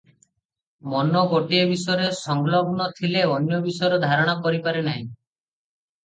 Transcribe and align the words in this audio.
ମନ 0.91 1.19
ଗୋଟାଏ 1.33 1.65
ବିଷୟରେ 1.71 2.07
ସଂଲଗ୍ନ 2.19 2.87
ଥିଲେ 2.99 3.21
ଅନ୍ୟ 3.33 3.59
ବିଷୟ 3.67 3.97
ଧାରଣା 4.05 4.35
କରିପାରେ 4.47 4.81
ନାହିଁ। 4.89 5.05